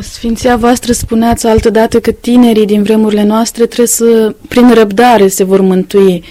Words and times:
Sfinția 0.00 0.56
voastră 0.56 0.92
spuneați 0.92 1.46
altădată 1.46 2.00
că 2.00 2.10
tinerii 2.10 2.66
din 2.66 2.82
vremurile 2.82 3.22
noastre 3.22 3.66
trebuie 3.66 3.86
să, 3.86 4.34
prin 4.48 4.74
răbdare, 4.74 5.28
se 5.28 5.44
vor 5.44 5.60
mântui. 5.60 6.24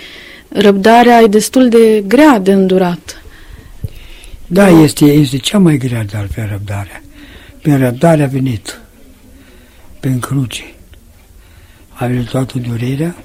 Răbdarea 0.47 1.21
e 1.21 1.27
destul 1.27 1.69
de 1.69 2.03
grea 2.07 2.39
de 2.39 2.51
îndurat. 2.51 3.23
Da, 4.47 4.69
este, 4.69 5.05
este 5.05 5.37
cea 5.37 5.57
mai 5.57 5.77
grea 5.77 6.03
de 6.03 6.17
altfel 6.17 6.47
răbdarea. 6.51 7.03
Prin 7.61 7.77
răbdare 7.77 8.23
a 8.23 8.27
venit, 8.27 8.79
prin 9.99 10.19
cruce. 10.19 10.63
A 11.89 12.05
venit 12.05 12.29
toată 12.29 12.57
durerea 12.57 13.15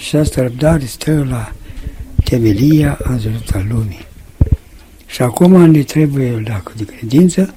și 0.00 0.16
asta 0.16 0.42
răbdare 0.42 0.84
stă 0.84 1.26
la 1.30 1.52
temelia 2.24 2.98
înzălută 3.02 3.66
lumii. 3.68 4.06
Și 5.06 5.22
acum 5.22 5.70
ne 5.70 5.82
trebuie, 5.82 6.42
dacă 6.44 6.72
de 6.76 6.84
credință, 6.84 7.54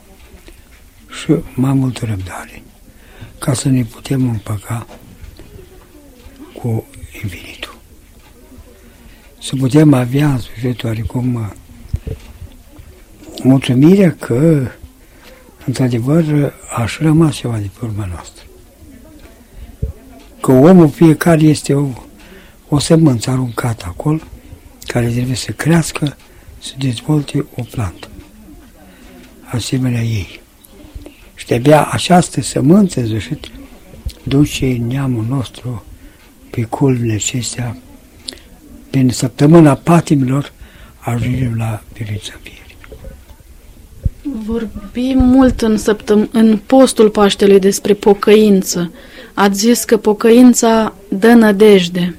și 1.10 1.36
mai 1.54 1.74
multă 1.74 2.06
răbdare, 2.06 2.64
ca 3.40 3.54
să 3.54 3.70
ne 3.70 3.84
putem 3.84 4.30
împăca 4.30 4.88
cu 6.54 6.88
infinitul. 7.24 7.78
Să 9.42 9.56
putem 9.56 9.94
avea 9.94 10.32
în 10.32 10.40
sfârșitul 10.40 10.90
oarecum 10.90 11.54
mulțumirea 13.44 14.16
că 14.20 14.68
într-adevăr 15.66 16.54
aș 16.76 16.98
rămas 17.00 17.36
ceva 17.36 17.58
de 17.58 17.70
pe 17.80 17.86
urma 17.86 18.06
noastră. 18.06 18.44
Că 20.42 20.52
omul 20.52 20.90
fiecare 20.90 21.42
este 21.42 21.74
o, 21.74 21.88
o 22.68 22.80
sămânță 22.80 23.30
aruncată 23.30 23.86
acolo, 23.88 24.20
care 24.88 25.08
trebuie 25.08 25.36
să 25.36 25.52
crească, 25.52 26.18
să 26.60 26.74
dezvolte 26.78 27.46
o 27.56 27.62
plantă, 27.62 28.08
asemenea 29.52 30.02
ei. 30.02 30.42
Și 31.50 31.56
de-abia 31.56 31.88
această 31.92 32.42
sămânță, 32.42 33.02
zășit, 33.02 33.48
duce 34.24 34.82
neamul 34.88 35.26
nostru 35.30 35.84
pe 36.50 36.62
culmile 36.62 37.14
acestea, 37.14 37.78
prin 38.90 39.10
săptămâna 39.10 39.74
patimilor, 39.74 40.52
ajungem 41.00 41.54
la 41.58 41.82
viața 41.94 42.34
vierii. 42.44 42.78
Vorbim 44.46 45.18
mult 45.18 45.62
în, 45.62 45.78
săptăm- 45.78 46.30
în 46.32 46.60
postul 46.66 47.10
Paștelui 47.10 47.60
despre 47.60 47.94
pocăință. 47.94 48.92
Ați 49.34 49.60
zis 49.60 49.84
că 49.84 49.98
pocăința 49.98 50.94
dă 51.08 51.34
nădejde. 51.34 52.16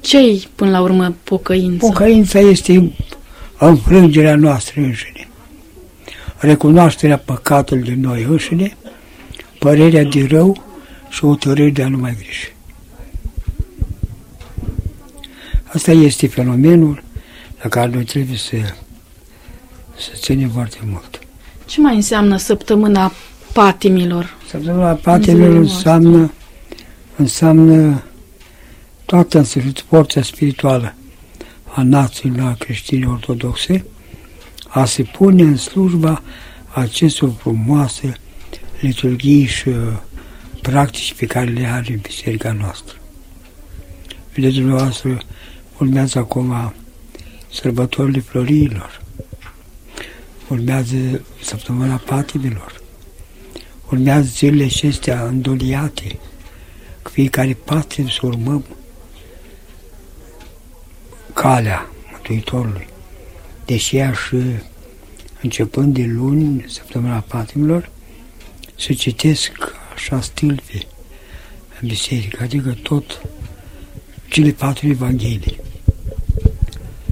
Ce-i, 0.00 0.48
până 0.54 0.70
la 0.70 0.80
urmă, 0.80 1.14
pocăința? 1.24 1.86
Pocăința 1.86 2.38
este 2.38 2.92
înfrângerea 3.58 4.36
noastră 4.36 4.80
înșine 4.80 5.19
recunoașterea 6.40 7.18
păcatului 7.18 7.82
de 7.82 7.94
noi 7.94 8.22
înșine, 8.22 8.76
părerea 9.58 10.04
de 10.04 10.26
rău 10.28 10.64
și 11.08 11.20
hotărârea 11.20 11.72
de 11.72 11.82
a 11.82 11.88
nu 11.88 11.98
mai 11.98 12.14
greși. 12.14 12.54
Asta 15.64 15.92
este 15.92 16.26
fenomenul 16.26 17.02
la 17.62 17.68
care 17.68 17.90
noi 17.90 18.04
trebuie 18.04 18.36
să, 18.36 18.56
să 19.96 20.10
ținem 20.14 20.48
foarte 20.48 20.78
mult. 20.84 21.18
Ce 21.66 21.80
mai 21.80 21.94
înseamnă 21.94 22.36
săptămâna 22.36 23.12
patimilor? 23.52 24.36
Săptămâna 24.48 24.92
patimilor 24.92 25.56
înseamnă, 25.56 26.32
înseamnă 27.16 28.02
toată 29.04 29.38
însășit 29.38 29.84
forța 29.88 30.22
spirituală 30.22 30.94
a 31.74 31.82
națiilor 31.82 32.54
creștine 32.58 33.06
ortodoxe, 33.06 33.84
a 34.72 34.84
se 34.84 35.02
pune 35.02 35.42
în 35.42 35.56
slujba 35.56 36.22
acestor 36.72 37.32
frumoase 37.38 38.14
liturghii 38.80 39.44
și 39.44 39.68
uh, 39.68 39.76
practici 40.62 41.14
pe 41.14 41.26
care 41.26 41.50
le 41.50 41.66
are 41.66 41.92
în 41.92 41.98
biserica 42.02 42.52
noastră. 42.52 42.98
Vedeți 44.34 44.54
dumneavoastră, 44.54 45.18
urmează 45.78 46.18
acum 46.18 46.74
sărbătorile 47.52 48.20
florilor, 48.20 49.02
urmează 50.48 50.96
săptămâna 51.42 51.96
patimilor, 51.96 52.80
urmează 53.90 54.28
zilele 54.28 54.64
acestea 54.64 55.24
îndoliate, 55.24 56.18
fiecare 57.02 57.56
patim 57.64 58.08
să 58.08 58.18
urmăm 58.22 58.64
calea 61.32 61.90
Mântuitorului 62.12 62.89
deși 63.70 63.96
și 63.96 64.36
începând 65.42 65.94
de 65.94 66.04
luni, 66.04 66.64
săptămâna 66.68 67.24
patimilor, 67.28 67.90
să 68.78 68.92
citesc 68.92 69.52
așa 69.94 70.20
stilfe 70.20 70.86
în 71.80 71.88
biserică, 71.88 72.42
adică 72.42 72.76
tot 72.82 73.22
cele 74.28 74.50
patru 74.50 74.88
evanghelii. 74.88 75.60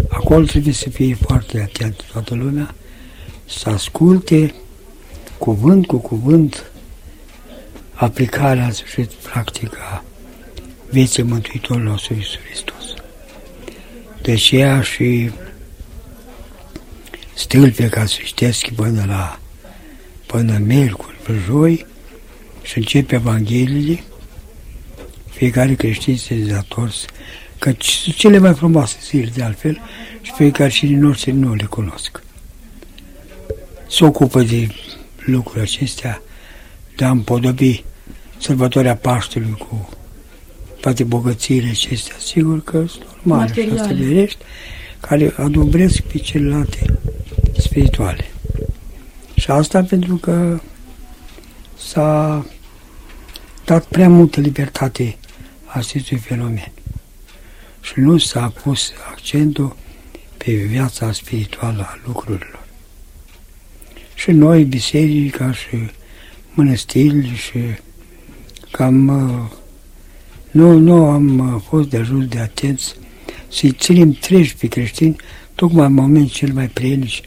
Acolo 0.09 0.45
trebuie 0.45 0.73
să 0.75 0.91
fie 0.91 1.15
foarte 1.15 1.61
atent 1.61 2.03
toată 2.13 2.35
lumea, 2.35 2.75
să 3.47 3.69
asculte 3.69 4.55
cuvânt 5.39 5.87
cu 5.87 5.97
cuvânt 5.97 6.71
aplicarea 7.93 8.65
în 8.65 8.73
sfârșit 8.73 9.11
practică 9.11 9.79
a 9.93 10.05
vieții 10.91 11.23
Mântuitorului 11.23 11.89
nostru 11.89 12.15
Iisus 12.15 12.39
Hristos. 12.39 12.95
De 14.23 14.33
aceea 14.33 14.83
și 14.83 15.31
stâlpe 17.39 17.89
ca 17.89 18.07
să 18.07 18.19
ștesc 18.23 18.69
până 18.69 19.05
la 19.07 19.41
până 20.27 20.59
miercuri, 20.65 21.17
pe 21.23 21.33
joi 21.47 21.87
și 22.63 22.79
începe 22.79 23.15
Evangheliile, 23.15 24.03
fiecare 25.31 25.75
creștin 25.75 26.17
se 26.17 26.35
dezators, 26.35 27.05
că 27.59 27.73
cele 28.17 28.39
mai 28.39 28.55
frumoase 28.55 28.97
zile 29.03 29.31
de 29.35 29.43
altfel 29.43 29.81
și 30.21 30.33
fiecare 30.37 30.71
și 30.71 30.87
din 30.87 31.01
noștri 31.01 31.33
nu 31.33 31.55
le 31.55 31.65
cunosc. 31.65 32.23
Se 33.89 34.05
ocupă 34.05 34.43
de 34.43 34.69
lucrurile 35.17 35.63
acestea, 35.63 36.23
de 36.97 37.05
a 37.05 37.11
împodobi 37.11 37.85
sărbătoarea 38.39 38.97
Paștelui 38.97 39.57
cu 39.69 39.89
toate 40.81 41.05
bogățiile 41.05 41.69
acestea, 41.69 42.15
sigur 42.19 42.63
că 42.63 42.85
sunt 42.87 43.07
normale 43.23 43.53
și 43.53 43.69
asta 43.79 43.95
care 45.01 45.35
adubresc 45.37 46.01
pe 46.01 46.19
celelalte 46.19 46.99
spirituale. 47.59 48.25
Și 49.35 49.51
asta 49.51 49.83
pentru 49.83 50.17
că 50.17 50.61
s-a 51.79 52.45
dat 53.65 53.85
prea 53.85 54.09
multă 54.09 54.41
libertate 54.41 55.17
acestui 55.67 56.17
fenomen. 56.17 56.73
Și 57.81 57.93
nu 57.97 58.19
s-a 58.19 58.53
pus 58.63 58.93
accentul 59.11 59.77
pe 60.37 60.53
viața 60.53 61.13
spirituală 61.13 61.83
a 61.83 61.99
lucrurilor. 62.07 62.67
Și 64.15 64.31
noi, 64.31 64.65
biserica 64.65 65.53
și 65.53 65.91
mănăstirile 66.55 67.35
și 67.35 67.59
cam 68.71 68.95
nu, 70.51 70.79
nu 70.79 71.05
am 71.05 71.63
fost 71.69 71.89
de 71.89 71.97
ajuns 71.97 72.27
de 72.27 72.39
atenți 72.39 72.95
să-i 73.49 73.71
ținem 73.71 74.13
treji 74.13 74.57
pe 74.57 74.67
creștini 74.67 75.17
tocmai 75.55 75.87
în 75.87 75.93
momentul 75.93 76.33
cel 76.33 76.53
mai 76.53 76.69
prienici 76.69 77.23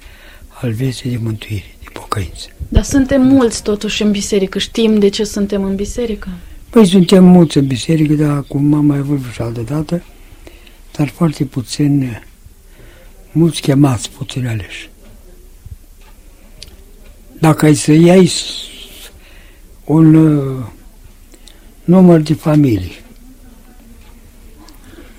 al 0.61 0.71
vieții 0.71 1.09
de 1.09 1.17
mântuire, 1.21 1.75
de 1.83 1.89
pocăință. 1.93 2.47
Dar 2.67 2.83
suntem 2.83 3.21
mulți 3.21 3.63
totuși 3.63 4.01
în 4.01 4.11
biserică. 4.11 4.59
Știm 4.59 4.99
de 4.99 5.09
ce 5.09 5.23
suntem 5.23 5.63
în 5.63 5.75
biserică? 5.75 6.27
Păi 6.69 6.85
suntem 6.85 7.23
mulți 7.23 7.57
în 7.57 7.67
biserică, 7.67 8.13
dar 8.13 8.43
cum 8.43 8.73
am 8.73 8.85
mai 8.85 8.97
avut 8.97 9.19
și 9.33 9.41
altă 9.41 9.61
dată, 9.61 10.03
dar 10.97 11.07
foarte 11.07 11.43
puțin, 11.43 12.21
mulți 13.31 13.61
chemați, 13.61 14.09
puțin 14.09 14.47
aleși. 14.47 14.89
Dacă 17.39 17.65
ai 17.65 17.75
să 17.75 17.91
iei 17.91 18.31
un 19.85 20.13
uh, 20.15 20.65
număr 21.83 22.19
de 22.19 22.33
familii 22.33 22.99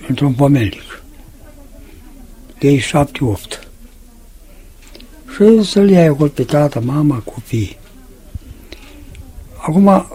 într-un 0.09 0.33
pomelnic, 0.33 1.03
de 2.59 2.69
ei 2.69 2.79
șapte, 2.79 3.25
opt, 3.25 3.62
și 5.43 5.71
să-l 5.71 5.91
iei 5.91 6.07
acolo 6.07 6.29
pe 6.29 6.43
tata, 6.43 6.81
mama, 6.81 7.19
copii. 7.19 7.77
Acum, 9.57 10.07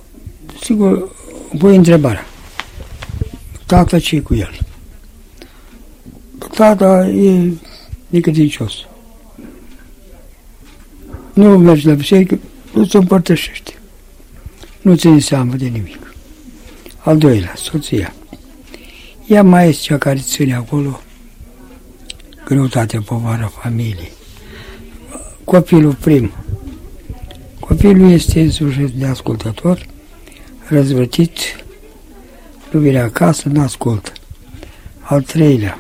sigur, 0.62 1.10
voi 1.54 1.76
întrebarea. 1.76 2.26
Tata 3.66 4.00
ce 4.00 4.22
cu 4.22 4.36
el? 4.36 4.60
Tata 6.56 7.08
e 7.08 7.52
necredincios. 8.08 8.74
Nu 11.34 11.58
mergi 11.58 11.88
la 11.88 11.94
biserică, 11.94 12.40
nu 12.74 12.86
ți 12.86 12.96
împărtășește. 12.96 13.74
Nu 14.82 14.96
ține 14.96 15.20
seamă 15.20 15.56
de 15.56 15.68
nimic. 15.68 16.14
Al 16.98 17.18
doilea, 17.18 17.54
soția. 17.56 18.14
Ea 19.28 19.44
mai 19.44 19.70
este 19.70 19.84
cea 19.84 19.98
care 19.98 20.20
ține 20.20 20.56
acolo 20.56 21.02
greutatea, 22.46 23.02
povara 23.02 23.48
familiei 23.48 24.12
copilul 25.48 25.94
prim, 25.94 26.32
Copilul 27.60 28.12
este 28.12 28.42
însușit 28.42 28.90
de 28.90 29.06
ascultător, 29.06 29.86
răzvătit, 30.70 31.38
nu 32.72 32.80
vine 32.80 33.00
acasă, 33.00 33.50
nu 33.50 33.62
ascultă. 33.62 34.12
Al 35.00 35.22
treilea, 35.22 35.80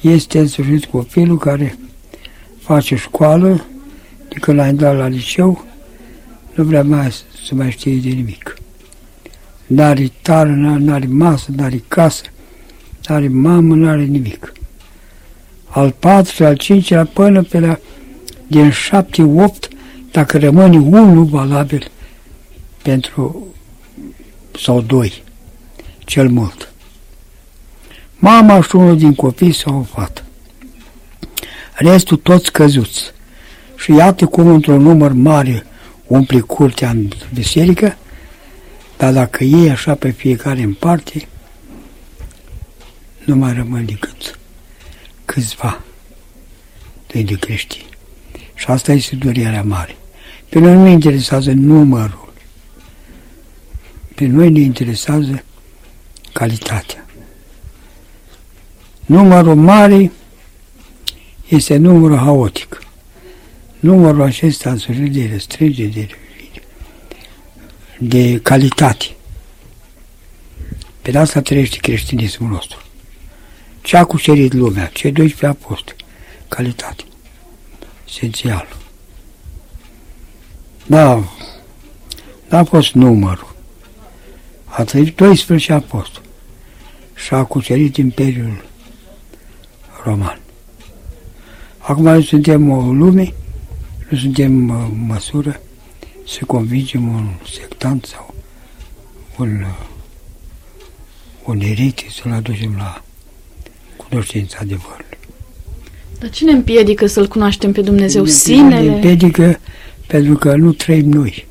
este 0.00 0.38
însușit 0.38 0.84
copilul 0.84 1.38
care 1.38 1.78
face 2.58 2.96
școală, 2.96 3.64
de 4.28 4.38
când 4.40 4.58
l-a 4.58 4.66
intrat 4.66 4.96
la 4.96 5.06
liceu, 5.06 5.64
nu 6.54 6.64
vrea 6.64 6.82
mai 6.82 7.10
să 7.46 7.54
mai 7.54 7.70
știe 7.70 7.96
de 7.96 8.08
nimic. 8.08 8.56
N-are 9.66 10.12
tară, 10.22 10.50
n-are 10.78 11.06
masă, 11.06 11.50
n-are 11.56 11.82
casă, 11.88 12.24
n-are 13.08 13.28
mamă, 13.28 13.74
n-are 13.74 14.04
nimic. 14.04 14.52
Al 15.70 15.90
patru, 15.90 16.44
al 16.44 16.56
cincilea, 16.56 17.04
până 17.04 17.42
pe 17.42 17.60
la 17.60 17.78
din 18.46 18.70
șapte, 18.70 19.22
opt, 19.22 19.68
dacă 20.10 20.38
rămâne 20.38 20.78
unul 20.78 21.24
valabil 21.24 21.90
pentru 22.82 23.46
sau 24.62 24.80
doi, 24.80 25.22
cel 25.98 26.28
mult. 26.28 26.72
Mama 28.18 28.60
și 28.60 28.76
unul 28.76 28.98
din 28.98 29.14
copii 29.14 29.52
sau 29.52 29.78
o 29.78 29.82
fată. 29.82 30.22
Restul 31.72 32.16
toți 32.16 32.52
căzuți. 32.52 33.12
Și 33.76 33.92
iată 33.92 34.26
cum 34.26 34.46
într-un 34.46 34.82
număr 34.82 35.12
mare 35.12 35.66
umple 36.06 36.40
curtea 36.40 36.90
în 36.90 37.08
biserică, 37.34 37.96
dar 38.96 39.12
dacă 39.12 39.44
ei 39.44 39.70
așa 39.70 39.94
pe 39.94 40.10
fiecare 40.10 40.62
în 40.62 40.72
parte, 40.72 41.28
nu 43.24 43.36
mai 43.36 43.52
rămân 43.52 43.84
decât 43.84 44.38
câțiva 45.30 45.80
de 47.06 47.36
creștini. 47.40 47.88
Și 48.54 48.66
asta 48.66 48.92
este 48.92 49.16
durerea 49.16 49.62
mare. 49.62 49.96
Pe 50.48 50.58
noi 50.58 50.74
nu 50.74 50.82
ne 50.82 50.90
interesează 50.90 51.52
numărul. 51.52 52.32
Pe 54.14 54.26
noi 54.26 54.50
ne 54.50 54.60
interesează 54.60 55.44
calitatea. 56.32 57.06
Numărul 59.06 59.54
mare 59.54 60.10
este 61.48 61.76
numărul 61.76 62.16
haotic. 62.16 62.82
Numărul 63.80 64.22
acesta 64.22 64.70
însușit 64.70 65.12
de 65.12 65.28
restrângere, 65.32 65.88
de, 65.88 66.08
de 67.98 68.40
calitate. 68.42 69.06
Pe 71.02 71.18
asta 71.18 71.40
trăiește 71.40 71.76
creștinismul 71.76 72.50
nostru. 72.50 72.79
Ce 73.80 73.96
a 73.96 74.04
cucerit 74.04 74.52
lumea? 74.52 74.86
Ce 74.86 75.10
12 75.10 75.46
apostoli? 75.46 75.96
Calitate. 76.48 77.04
Esențial. 78.08 78.76
Da, 80.86 81.24
n-a 82.48 82.64
fost 82.64 82.92
numărul. 82.92 83.54
A 84.64 84.84
trăit 84.84 85.16
12 85.16 85.72
apostoli 85.72 86.26
și 87.14 87.34
a 87.34 87.44
cucerit 87.44 87.96
Imperiul 87.96 88.64
Roman. 90.04 90.40
Acum 91.78 92.02
noi 92.02 92.24
suntem 92.24 92.70
o 92.70 92.92
lume, 92.92 93.34
nu 94.08 94.18
suntem 94.18 94.70
în 94.70 95.04
măsură 95.06 95.60
să 96.26 96.44
convingem 96.44 97.08
un 97.08 97.28
sectant 97.52 98.04
sau 98.04 98.34
un, 99.38 99.64
un 101.44 101.60
erite 101.60 102.04
să-l 102.10 102.32
aducem 102.32 102.76
la 102.76 103.02
cunoștința 104.10 104.58
adevărului. 104.60 105.18
Dar 106.18 106.30
cine 106.30 106.52
împiedică 106.52 107.06
să-L 107.06 107.28
cunoaștem 107.28 107.72
pe 107.72 107.80
Dumnezeu? 107.80 108.24
Ne 108.24 108.30
Sinele? 108.30 108.88
împiedică 108.88 109.58
pentru 110.06 110.34
că 110.34 110.56
nu 110.56 110.72
trăim 110.72 111.08
noi. 111.08 111.46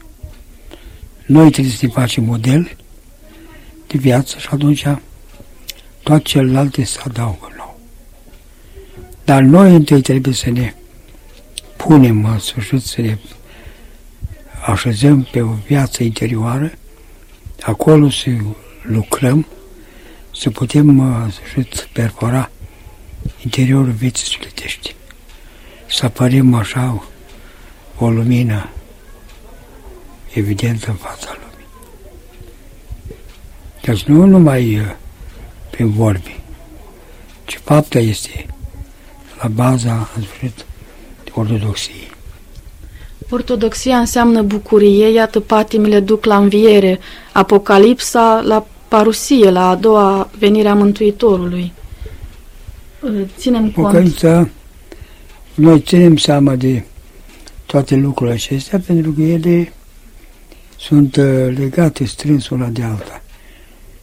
Noi 1.26 1.52
trebuie 1.52 1.74
să 1.74 1.86
ne 1.86 1.92
facem 1.92 2.24
model 2.24 2.72
de 3.88 3.98
viață 3.98 4.38
și 4.40 4.48
atunci 4.52 4.86
toate 6.04 6.24
celelalte 6.24 6.84
se 6.84 7.00
adaugă 7.06 7.54
nou. 7.58 7.80
Dar 9.26 9.42
noi 9.42 9.76
întâi 9.76 10.02
trebuie 10.02 10.34
să 10.34 10.50
ne 10.50 10.74
punem 11.78 12.26
în 12.26 12.40
sfârșit, 12.40 12.82
să 12.82 13.02
ne 13.02 13.18
așezăm 14.66 15.28
pe 15.32 15.42
o 15.42 15.54
viață 15.68 16.04
interioară, 16.04 16.72
acolo 17.62 18.10
să 18.10 18.30
lucrăm, 18.82 19.48
să 20.40 20.50
putem 20.50 21.00
în 21.00 21.32
sfârșit 21.32 21.90
perfora 21.94 22.52
interiorul 23.44 23.92
vieții 23.92 24.26
sufletești. 24.26 24.96
Să 25.90 26.06
apărem 26.06 26.54
așa 26.54 27.04
o 27.98 28.10
lumină 28.10 28.70
evidentă 30.34 30.90
în 30.90 30.96
fața 30.96 31.38
lumii. 31.42 31.68
Deci 33.82 34.04
nu 34.04 34.26
numai 34.26 34.76
uh, 34.76 34.96
prin 35.70 35.92
vorbi, 35.92 36.40
ci 37.46 37.60
fapta 37.64 38.00
este 38.00 38.46
la 39.42 39.48
baza, 39.48 40.10
în 40.16 40.22
sfârșit, 40.22 40.66
ortodoxiei. 41.34 42.12
Ortodoxia 43.30 43.98
înseamnă 43.98 44.42
bucurie, 44.42 45.10
iată 45.10 45.40
patimile 45.40 46.00
duc 46.00 46.26
la 46.26 46.38
înviere, 46.38 47.00
Apocalipsa 47.32 48.42
la 48.46 48.68
parusie, 48.90 49.50
la 49.50 49.70
a 49.70 49.76
doua 49.76 50.30
venire 50.40 50.68
a 50.68 50.74
Mântuitorului. 50.74 51.74
Ținem 53.38 53.72
cont. 53.72 53.86
Pocăința, 53.88 54.50
noi 55.54 55.80
ținem 55.80 56.18
seama 56.18 56.56
de 56.56 56.84
toate 57.66 57.96
lucrurile 57.96 58.36
acestea 58.36 58.80
pentru 58.86 59.12
că 59.12 59.22
ele 59.22 59.74
sunt 60.78 61.16
uh, 61.16 61.26
legate 61.58 62.06
strâns 62.06 62.50
una 62.50 62.68
de 62.68 62.84
alta. 62.84 63.22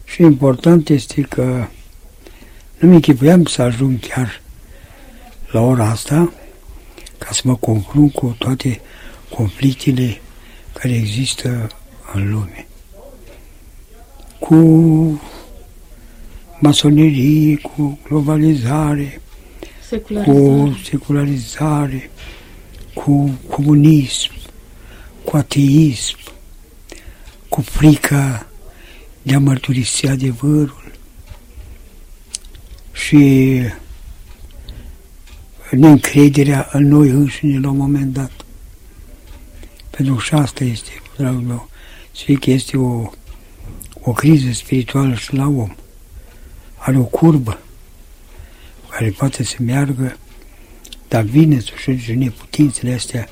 Și 0.05 0.21
important 0.21 0.89
este 0.89 1.21
că 1.21 1.67
nu 2.79 2.87
mi 2.87 2.95
închipuiam 2.95 3.45
să 3.45 3.61
ajung 3.61 3.99
chiar 3.99 4.41
la 5.51 5.61
ora 5.61 5.89
asta 5.89 6.33
ca 7.17 7.29
să 7.31 7.41
mă 7.43 7.55
confrunt 7.55 8.13
cu 8.13 8.35
toate 8.39 8.81
conflictele 9.35 10.21
care 10.73 10.93
există 10.93 11.67
în 12.13 12.31
lume. 12.31 12.66
Cu 14.39 15.21
masonerie, 16.59 17.57
cu 17.57 17.99
globalizare, 18.07 19.21
secularizare. 19.87 20.39
cu 20.39 20.77
secularizare, 20.83 22.09
cu 22.93 23.39
comunism, 23.49 24.31
cu 25.23 25.37
ateism, 25.37 26.17
cu 27.49 27.61
frica 27.61 28.47
de 29.21 29.35
a 29.35 29.39
mărturisi 29.39 30.07
adevărul 30.07 30.91
și 32.91 33.61
neîncrederea 35.71 36.69
în 36.71 36.87
noi 36.87 37.09
înșine 37.09 37.59
la 37.59 37.69
un 37.69 37.77
moment 37.77 38.13
dat. 38.13 38.31
Pentru 39.89 40.15
că 40.15 40.21
și 40.21 40.33
asta 40.33 40.63
este, 40.63 40.91
dragul 41.17 41.41
meu, 41.41 41.69
să 42.11 42.21
fie 42.25 42.35
că 42.35 42.51
este 42.51 42.77
o, 42.77 43.09
o 44.09 44.11
criză 44.11 44.51
spirituală 44.51 45.15
și 45.15 45.33
la 45.33 45.45
om. 45.45 45.75
Are 46.75 46.97
o 46.97 47.03
curbă 47.03 47.59
care 48.89 49.09
poate 49.09 49.43
să 49.43 49.55
meargă, 49.59 50.17
dar 51.07 51.23
vine 51.23 51.59
să 51.59 51.71
și 51.97 52.13
neputințele 52.13 52.93
astea 52.93 53.27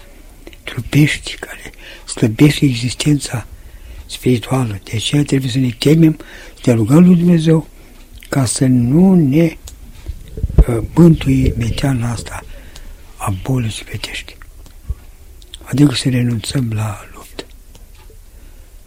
trupești, 0.64 1.36
care 1.36 1.72
slăbește 2.08 2.66
existența 2.66 3.48
spirituală. 4.06 4.80
De 4.84 4.92
aceea 4.96 5.24
trebuie 5.24 5.52
să 5.52 5.58
ne 5.58 5.76
temem, 5.78 6.18
să 6.54 6.70
ne 6.70 6.74
rugăm 6.74 7.06
lui 7.06 7.16
Dumnezeu 7.16 7.68
ca 8.30 8.46
să 8.46 8.66
nu 8.66 9.14
ne 9.14 9.58
uh, 10.68 10.78
bântui 10.94 11.54
meteana 11.58 12.12
asta 12.12 12.44
a 13.16 13.34
bolii 13.44 13.72
sufletești. 13.72 14.38
Adică 15.64 15.94
să 15.94 16.10
renunțăm 16.10 16.72
la 16.74 17.00
luptă. 17.14 17.46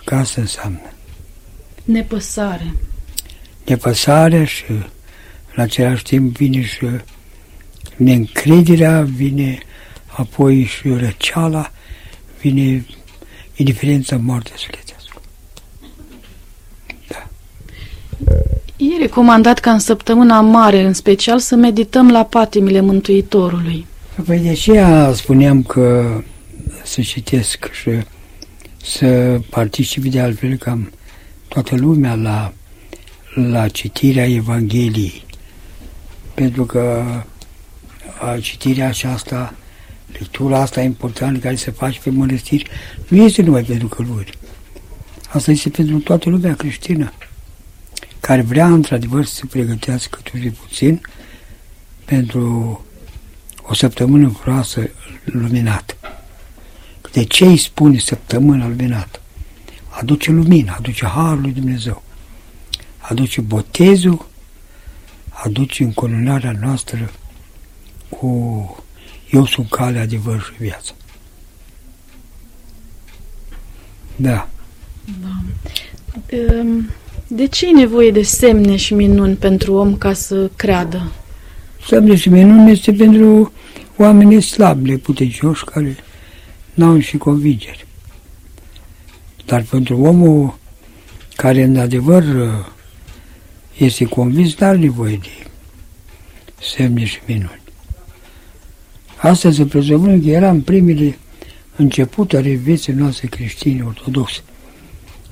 Ca 0.04 0.18
asta 0.18 0.40
înseamnă. 0.40 0.92
Nepăsare. 1.88 2.74
Nepăsarea 3.64 4.44
și 4.44 4.64
în 5.54 5.62
același 5.62 6.02
timp 6.02 6.36
vine 6.36 6.62
și 6.62 6.86
neîncrederea, 7.96 9.02
vine 9.02 9.58
apoi 10.06 10.64
și 10.64 10.88
răceala, 10.88 11.72
vine 12.40 12.86
indiferența 13.54 14.16
moartea 14.16 14.54
sufletească. 14.56 15.20
Da. 17.08 17.28
E 18.76 18.98
recomandat 19.00 19.58
ca 19.58 19.70
în 19.70 19.78
săptămâna 19.78 20.40
mare, 20.40 20.80
în 20.80 20.92
special, 20.92 21.38
să 21.38 21.54
medităm 21.54 22.10
la 22.10 22.24
patimile 22.24 22.80
Mântuitorului. 22.80 23.86
Păi 24.24 24.38
de 24.38 24.48
aceea 24.48 25.12
spuneam 25.12 25.62
că 25.62 26.20
să 26.84 27.00
citesc 27.00 27.72
și 27.72 27.90
să 28.82 29.40
participi 29.50 30.08
de 30.08 30.20
altfel 30.20 30.56
cam 30.56 30.92
toată 31.48 31.74
lumea 31.76 32.14
la, 32.14 32.52
la 33.34 33.68
citirea 33.68 34.26
Evangheliei. 34.28 35.24
Pentru 36.34 36.64
că 36.64 37.04
a, 38.20 38.38
citirea 38.40 38.88
aceasta 38.88 39.54
Lectura 40.12 40.60
asta 40.60 40.80
importantă 40.80 41.38
care 41.38 41.54
se 41.54 41.70
face 41.70 42.00
pe 42.02 42.10
mănăstiri 42.10 42.70
nu 43.08 43.24
este 43.24 43.42
numai 43.42 43.62
pentru 43.62 43.88
călugări. 43.88 44.38
Asta 45.28 45.50
este 45.50 45.68
pentru 45.68 45.98
toată 45.98 46.28
lumea 46.28 46.54
creștină 46.54 47.12
care 48.20 48.42
vrea 48.42 48.66
într-adevăr 48.66 49.24
să 49.24 49.34
se 49.34 49.46
pregătească 49.46 50.18
cât 50.22 50.40
de 50.40 50.50
puțin 50.50 51.00
pentru 52.04 52.84
o 53.62 53.74
săptămână 53.74 54.32
groasă 54.42 54.90
luminată. 55.24 55.94
De 57.12 57.24
ce 57.24 57.44
îi 57.44 57.56
spune 57.56 57.98
săptămână 57.98 58.66
luminată? 58.66 59.17
Aduce 60.00 60.30
lumină, 60.30 60.74
aduce 60.76 61.06
Harul 61.06 61.40
lui 61.40 61.52
Dumnezeu, 61.52 62.02
aduce 62.98 63.40
botezul, 63.40 64.26
aduce 65.28 65.82
încolunarea 65.82 66.56
noastră 66.60 67.10
cu 68.08 68.84
eu 69.30 69.46
sunt 69.46 69.68
calea, 69.68 70.02
adevăr 70.02 70.40
și 70.40 70.62
viață. 70.62 70.92
Da. 74.16 74.48
da. 75.20 75.28
Um 76.60 76.90
de 77.30 77.46
ce 77.46 77.66
e 77.66 77.70
nevoie 77.70 78.10
de 78.10 78.22
semne 78.22 78.76
și 78.76 78.94
minuni 78.94 79.34
pentru 79.34 79.74
om 79.74 79.96
ca 79.96 80.12
să 80.12 80.50
creadă? 80.56 81.12
Semne 81.86 82.16
și 82.16 82.28
minuni 82.28 82.70
este 82.70 82.92
pentru 82.92 83.52
oamenii 83.96 84.40
slabi, 84.40 84.96
putericioși, 84.96 85.64
care 85.64 85.96
n-au 86.74 86.98
și 86.98 87.16
convingeri. 87.16 87.87
Dar 89.48 89.62
pentru 89.62 90.00
omul 90.00 90.58
care 91.36 91.62
în 91.62 91.76
adevăr 91.76 92.24
este 93.76 94.04
convins, 94.04 94.56
n-are 94.56 94.76
nevoie 94.76 95.16
de 95.16 95.50
semne 96.60 97.04
și 97.04 97.18
minuni. 97.26 97.62
Asta 99.16 99.52
se 99.52 99.66
presupune 99.66 100.18
că 100.18 100.28
era 100.28 100.50
în 100.50 100.60
primele 100.60 101.18
început 101.76 102.32
ale 102.32 102.50
vieții 102.50 102.92
noastre 102.92 103.26
creștine 103.26 103.82
ortodoxe 103.82 104.40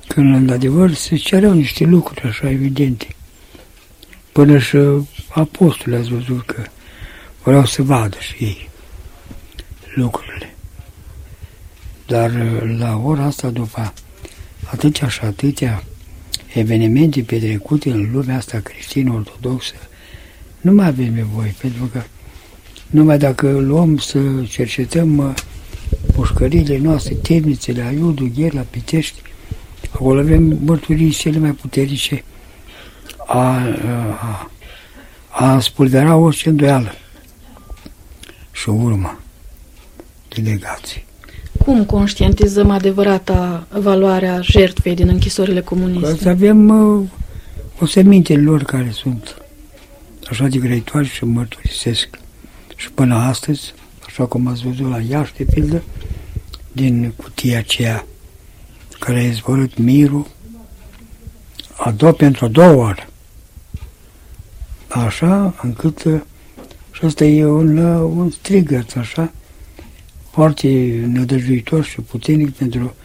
când 0.07 0.35
în 0.35 0.49
adevăr 0.49 0.93
se 0.93 1.15
cereau 1.15 1.53
niște 1.53 1.83
lucruri 1.83 2.21
așa 2.21 2.49
evidente. 2.49 3.07
Până 4.31 4.57
și 4.57 4.77
apostolii 5.29 5.99
ați 5.99 6.09
văzut 6.09 6.45
că 6.45 6.63
vreau 7.43 7.65
să 7.65 7.81
vadă 7.81 8.17
și 8.19 8.43
ei 8.43 8.69
lucrurile. 9.95 10.55
Dar 12.07 12.31
la 12.77 13.01
ora 13.03 13.23
asta, 13.23 13.49
după 13.49 13.93
atâtea 14.71 15.07
și 15.07 15.19
atâtea 15.21 15.83
evenimente 16.53 17.21
petrecute 17.21 17.89
în 17.89 18.09
lumea 18.11 18.37
asta 18.37 18.59
creștină 18.59 19.13
ortodoxă, 19.13 19.73
nu 20.61 20.71
mai 20.71 20.87
avem 20.87 21.13
nevoie, 21.13 21.55
pentru 21.61 21.85
că 21.85 22.01
numai 22.89 23.17
dacă 23.17 23.51
luăm 23.51 23.97
să 23.97 24.19
cercetăm 24.49 25.35
pușcările 26.13 26.77
noastre, 26.77 27.13
temnițele, 27.13 27.81
Aiudu, 27.81 28.31
Gherla, 28.35 28.61
Pitești, 28.61 29.21
Acolo 29.91 30.19
avem 30.19 30.59
mărturii 30.63 31.09
cele 31.09 31.37
mai 31.37 31.51
puternice 31.51 32.23
a, 33.27 33.61
a, 34.19 34.51
a 35.29 35.59
spulvera 35.59 36.15
orice 36.15 36.49
îndoială 36.49 36.91
și 38.51 38.69
o 38.69 38.73
urmă 38.73 39.19
delegații. 40.29 41.05
Cum 41.67 41.85
conștientizăm 41.85 42.69
adevărata 42.69 43.67
valoarea 43.69 44.41
jertfei 44.41 44.95
din 44.95 45.07
închisorile 45.07 45.61
comuniste? 45.61 46.15
Să 46.15 46.29
avem 46.29 46.69
uh, 46.69 47.07
o 47.79 47.85
seminte 47.85 48.35
lor 48.35 48.63
care 48.63 48.89
sunt 48.91 49.41
așa 50.29 50.47
de 50.47 50.57
grăitoare 50.57 51.05
și 51.05 51.25
mărturisesc. 51.25 52.19
Și 52.75 52.91
până 52.91 53.15
astăzi, 53.15 53.73
așa 54.05 54.25
cum 54.25 54.47
ați 54.47 54.63
văzut 54.63 54.89
la 54.89 54.99
Iași, 55.09 55.33
de 55.33 55.43
pildă, 55.43 55.83
din 56.71 57.13
cutia 57.15 57.57
aceea 57.57 58.05
care 58.99 59.19
a 59.19 59.27
izvorât 59.27 59.77
mirul 59.77 60.27
a 61.77 61.91
doua 61.91 62.11
pentru 62.11 62.45
a 62.45 62.47
doua 62.47 62.73
oară. 62.73 63.07
Așa, 64.87 65.55
încât 65.61 65.99
și 66.91 67.05
asta 67.05 67.23
e 67.25 67.45
un, 67.45 67.77
un 67.97 68.29
strigăt, 68.29 68.97
așa, 68.97 69.31
foarte 70.37 71.01
nădăjduitor 71.05 71.83
și 71.83 72.01
puternic 72.01 72.49
pentru 72.55 72.95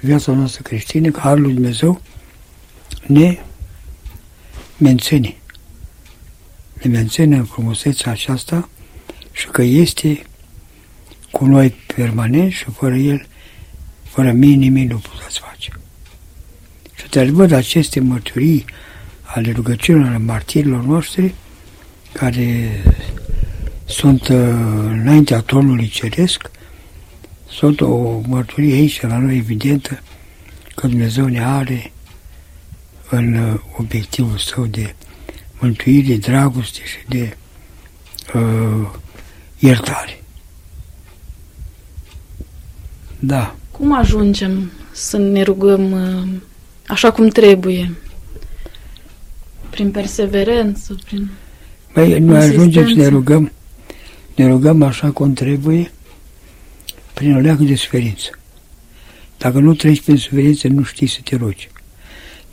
viața 0.00 0.32
noastră 0.32 0.62
creștină, 0.62 1.10
că 1.10 1.20
Harul 1.20 1.42
lui 1.42 1.52
Dumnezeu 1.52 2.00
ne 3.06 3.38
menține. 4.76 5.36
Ne 6.82 6.90
menține 6.90 7.36
în 7.36 7.44
frumusețea 7.44 8.12
aceasta 8.12 8.68
și 9.32 9.46
că 9.48 9.62
este 9.62 10.22
cu 11.30 11.44
noi 11.44 11.74
permanent 11.94 12.52
și 12.52 12.64
fără 12.64 12.96
El 12.96 13.26
fără 14.02 14.32
mine 14.32 14.54
nimic 14.54 14.90
nu 14.90 14.96
puteți 14.96 15.40
face. 15.40 15.70
Și 16.94 17.08
te 17.08 17.24
văd 17.24 17.52
aceste 17.52 18.00
mărturii 18.00 18.64
ale 19.22 19.52
rugăciunilor 19.52 20.16
martirilor 20.16 20.84
noștri, 20.84 21.34
care 22.12 22.70
sunt 23.84 24.28
uh, 24.28 24.38
înaintea 24.88 25.40
tronului 25.40 25.88
ceresc, 25.88 26.54
sunt 27.56 27.80
o 27.80 28.20
mărturie 28.26 28.74
aici 28.74 29.00
la 29.00 29.18
noi 29.18 29.36
evidentă 29.36 30.02
că 30.74 30.86
Dumnezeu 30.86 31.26
ne 31.26 31.44
are 31.44 31.92
în 33.10 33.34
uh, 33.34 33.60
obiectivul 33.78 34.38
său 34.38 34.66
de 34.66 34.94
mântuire, 35.60 36.16
dragoste 36.16 36.80
și 36.84 36.96
de 37.08 37.36
uh, 38.34 38.88
iertare. 39.58 40.22
Da. 43.18 43.54
Cum 43.70 43.98
ajungem 43.98 44.70
să 44.92 45.16
ne 45.16 45.42
rugăm 45.42 45.92
uh, 45.92 46.28
așa 46.86 47.12
cum 47.12 47.28
trebuie? 47.28 47.92
Prin 49.70 49.90
perseverență, 49.90 50.96
prin 51.04 51.30
Băi, 51.92 52.18
noi 52.18 52.36
ajungem 52.36 52.88
să 52.88 52.94
ne 52.94 53.06
rugăm, 53.06 53.52
ne 54.34 54.46
rugăm 54.46 54.82
așa 54.82 55.10
cum 55.10 55.32
trebuie, 55.32 55.90
prin 57.16 57.36
o 57.36 57.38
leacă 57.38 57.62
de 57.62 57.74
suferință. 57.74 58.30
Dacă 59.38 59.58
nu 59.58 59.74
treci 59.74 60.00
prin 60.00 60.16
suferință, 60.16 60.68
nu 60.68 60.82
știi 60.82 61.06
să 61.06 61.18
te 61.24 61.36
rogi. 61.36 61.68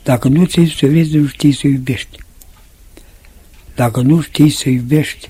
Dacă 0.02 0.28
nu 0.28 0.46
treci 0.46 0.70
suferință, 0.70 1.16
nu 1.16 1.26
știi 1.26 1.52
să 1.52 1.66
iubești. 1.66 2.18
Dacă 3.74 4.00
nu 4.00 4.20
știi 4.20 4.50
să 4.50 4.68
iubești, 4.68 5.28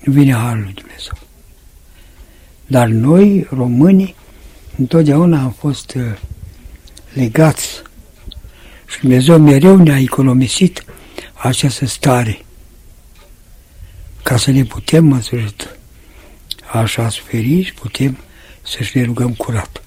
nu 0.00 0.12
vine 0.12 0.32
Harul 0.32 0.62
lui 0.62 0.72
Dumnezeu. 0.72 1.12
Dar 2.66 2.86
noi, 2.86 3.46
românii, 3.50 4.14
întotdeauna 4.78 5.42
am 5.42 5.52
fost 5.52 5.94
uh, 5.94 6.02
legați 7.12 7.82
și 8.86 9.00
Dumnezeu 9.00 9.38
mereu 9.38 9.76
ne-a 9.76 9.98
economisit 9.98 10.84
această 11.34 11.86
stare 11.86 12.44
ca 14.22 14.36
să 14.36 14.50
ne 14.50 14.64
putem 14.64 15.12
în 15.12 15.20
sfârșit 15.20 15.75
așa 16.72 17.08
suferi 17.08 17.62
și 17.62 17.74
putem 17.74 18.18
să-și 18.62 18.96
ne 18.96 19.04
rugăm 19.04 19.34
curat. 19.34 19.82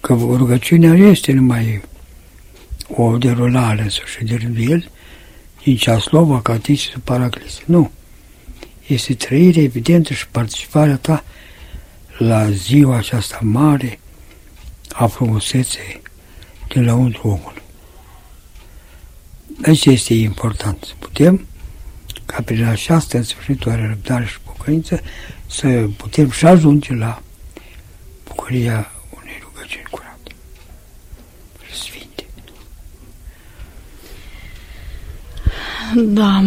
Că 0.00 0.12
rugăciunea 0.12 0.92
nu 0.92 1.04
este 1.04 1.32
numai 1.32 1.82
o 2.88 3.16
derulare 3.18 3.82
în 3.82 3.88
sfârșit 3.88 4.26
de 4.26 4.34
rândul 4.34 4.70
el, 4.70 4.90
din 5.62 5.76
ceaslova, 5.76 6.40
catis 6.40 6.80
și 6.80 6.98
paraclis. 7.04 7.60
Nu. 7.64 7.90
Este 8.86 9.14
trăire 9.14 9.60
evidentă 9.60 10.12
și 10.12 10.28
participarea 10.28 10.96
ta 10.96 11.24
la 12.18 12.50
ziua 12.50 12.96
aceasta 12.96 13.38
mare 13.42 14.00
a 14.92 15.06
frumuseței 15.06 16.02
din 16.68 16.84
lăuntru 16.84 17.28
omului. 17.28 17.62
Aici 19.62 19.84
este 19.84 20.14
important 20.14 20.84
să 20.84 20.92
putem 20.98 21.46
ca 22.26 22.42
prin 22.44 22.64
această 22.64 23.16
înțelepciune, 23.16 23.86
răbdare 23.86 24.24
și 24.24 24.40
pocăință 24.40 25.00
să 25.46 25.84
putem 25.96 26.30
și 26.30 26.46
ajunge 26.46 26.94
la 26.94 27.22
bucuria 28.24 28.92
unei 29.20 29.42
rugăciuni 29.42 29.86
curate 29.90 30.34
sfinte. 31.72 32.26
Da. 35.94 36.42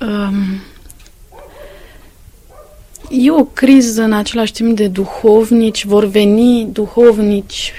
Um, 0.00 0.60
E 3.10 3.30
o 3.30 3.44
criză 3.44 4.02
în 4.02 4.12
același 4.12 4.52
timp 4.52 4.76
de 4.76 4.88
duhovnici, 4.88 5.84
vor 5.84 6.04
veni 6.04 6.68
duhovnici 6.72 7.72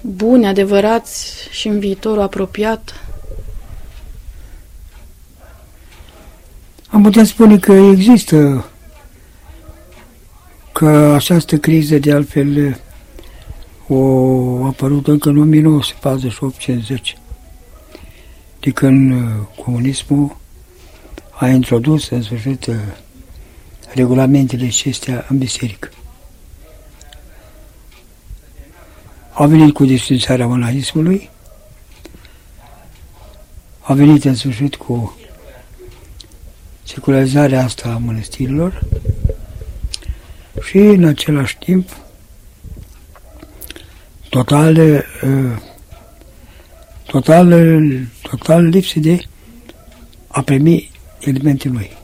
buni, 0.00 0.46
adevărați 0.46 1.48
și 1.50 1.68
în 1.68 1.78
viitorul 1.78 2.20
apropiat? 2.20 3.01
Am 6.92 7.02
putea 7.02 7.24
spune 7.24 7.58
că 7.58 7.72
există 7.72 8.64
că 10.72 10.88
această 10.88 11.56
criză 11.56 11.98
de 11.98 12.12
altfel 12.12 12.80
o 13.88 14.64
apărut 14.64 15.06
încă 15.06 15.28
în 15.28 15.62
1948-50, 16.98 17.18
de 18.60 18.70
când 18.70 19.24
comunismul 19.64 20.36
a 21.30 21.48
introdus 21.48 22.08
în 22.08 22.22
sfârșit 22.22 22.66
uh, 22.66 22.74
regulamentele 23.94 24.64
acestea 24.64 25.26
în 25.28 25.38
biserică. 25.38 25.88
A 29.32 29.46
venit 29.46 29.74
cu 29.74 29.84
desfințarea 29.84 30.46
monahismului, 30.46 31.30
a 33.80 33.94
venit 33.94 34.24
în 34.24 34.34
sfârșit 34.34 34.74
cu 34.74 35.16
secularizarea 36.82 37.64
asta 37.64 37.88
a 37.88 37.96
mănăstirilor 37.96 38.82
și 40.62 40.76
în 40.76 41.04
același 41.04 41.58
timp 41.58 41.96
total, 44.28 44.76
uh, 44.76 45.56
total, 47.06 47.48
total 48.22 48.64
lipsă 48.64 48.98
de 48.98 49.26
a 50.26 50.42
primi 50.42 50.90
elemente 51.20 51.68
noi. 51.68 51.96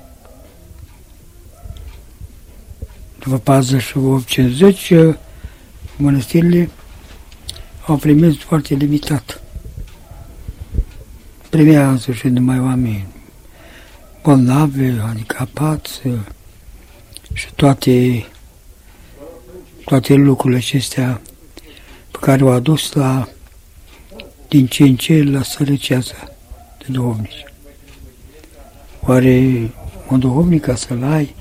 După 3.19 3.63
48-50, 5.15 5.17
mănăstirile 5.97 6.71
au 7.87 7.97
primit 7.97 8.41
foarte 8.41 8.75
limitat. 8.75 9.43
Primea 11.51 11.91
în 11.91 11.99
sfârșit 11.99 12.31
numai 12.31 12.61
oameni 12.61 13.18
bolnavi, 14.29 14.99
handicapați 14.99 16.01
și 17.33 17.53
toate, 17.55 18.27
toate 19.85 20.15
lucrurile 20.15 20.59
acestea 20.59 21.21
pe 22.11 22.19
care 22.21 22.43
au 22.43 22.49
adus 22.49 22.93
la 22.93 23.29
din 24.49 24.67
ce 24.67 24.83
în 24.83 24.97
ce 24.97 25.23
la 25.23 25.43
sărăceața 25.43 26.15
de 26.79 26.85
duhovnici. 26.89 27.45
Oare 29.01 29.71
un 30.09 30.19
duhovnic 30.19 30.63
ca 30.63 30.75
să-l 30.75 31.03
ai 31.03 31.35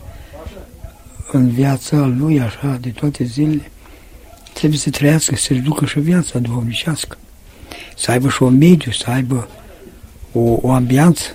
în 1.31 1.49
viața 1.49 2.05
lui 2.05 2.39
așa 2.39 2.77
de 2.81 2.89
toate 2.89 3.23
zilele, 3.23 3.71
trebuie 4.53 4.79
să 4.79 4.89
trăiască, 4.89 5.35
să-și 5.35 5.59
ducă 5.59 5.85
și 5.85 5.99
viața 5.99 6.39
duhovnicească, 6.39 7.17
să 7.95 8.11
aibă 8.11 8.29
și 8.29 8.43
un 8.43 8.57
mediu, 8.57 8.91
să 8.91 9.09
aibă 9.09 9.47
o, 10.31 10.39
o 10.61 10.71
ambianță, 10.71 11.25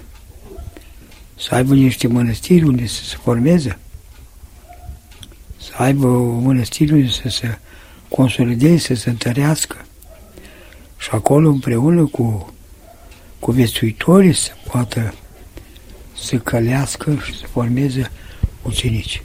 să 1.43 1.55
aibă 1.55 1.75
niște 1.75 2.07
mănăstiri 2.07 2.65
unde 2.65 2.87
să 2.87 3.05
se 3.05 3.17
formeze, 3.23 3.79
să 5.61 5.73
aibă 5.77 6.07
o 6.07 6.39
mănăstire 6.39 6.95
unde 6.95 7.09
să 7.09 7.29
se 7.29 7.59
consolideze, 8.09 8.79
să 8.79 8.95
se 8.95 9.11
întărească 9.11 9.77
și 10.99 11.09
acolo 11.13 11.49
împreună 11.49 12.05
cu, 12.05 12.53
cu 13.39 13.51
viețuitorii 13.51 14.33
să 14.33 14.51
poată 14.71 15.15
să 16.17 16.37
călească 16.37 17.17
și 17.25 17.39
să 17.39 17.47
formeze 17.47 18.11
ucenici. 18.63 19.23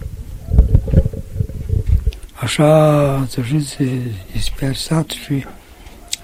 Așa, 2.34 3.26
să 3.30 3.42
știți, 3.42 3.78
dispersat 4.34 5.10
și 5.10 5.46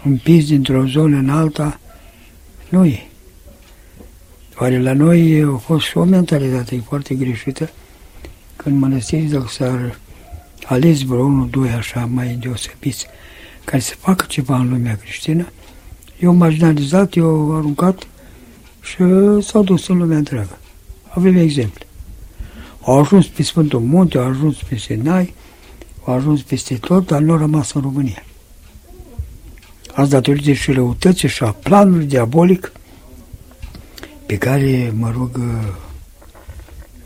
împins 0.03 0.45
dintr-o 0.45 0.85
zonă 0.85 1.17
în 1.17 1.29
alta, 1.29 1.79
nu 2.69 2.85
e. 2.85 3.07
Oare 4.59 4.81
la 4.81 4.93
noi 4.93 5.41
a 5.41 5.57
fost 5.57 5.85
și 5.85 5.97
o 5.97 6.03
mentalitate 6.03 6.83
foarte 6.87 7.15
greșită 7.15 7.69
când 8.55 8.79
mănăstirii, 8.79 9.29
dacă 9.29 9.47
s-ar 9.49 9.99
ales 10.65 11.01
vreo 11.01 11.23
unul, 11.23 11.49
doi 11.49 11.69
așa 11.69 12.09
mai 12.13 12.37
deosebiți, 12.41 13.07
care 13.63 13.81
să 13.81 13.95
facă 13.99 14.25
ceva 14.27 14.57
în 14.57 14.69
lumea 14.69 14.95
creștină, 14.95 15.47
eu 16.19 16.33
marginalizat, 16.33 17.15
eu 17.15 17.55
aruncat 17.55 18.07
și 18.81 18.95
s-au 19.41 19.63
dus 19.63 19.87
în 19.87 19.97
lumea 19.97 20.17
întreagă. 20.17 20.57
Avem 21.07 21.37
exemple. 21.37 21.85
Au 22.81 22.99
ajuns 22.99 23.27
pe 23.27 23.43
Sfântul 23.43 23.79
Munte, 23.79 24.17
au 24.17 24.27
ajuns 24.27 24.57
pe 24.69 24.77
Sinai, 24.77 25.33
au 26.03 26.13
ajuns 26.13 26.41
peste 26.41 26.75
tot, 26.75 27.07
dar 27.07 27.21
nu 27.21 27.31
au 27.31 27.37
rămas 27.37 27.73
în 27.73 27.81
România. 27.81 28.23
Azi 29.93 30.09
datorită 30.09 30.51
și 30.51 30.71
răutății 30.71 31.27
și 31.27 31.43
a 31.43 31.51
planului 31.51 32.05
diabolic 32.05 32.71
pe 34.25 34.37
care, 34.37 34.93
mă 34.95 35.11
rog, 35.11 35.39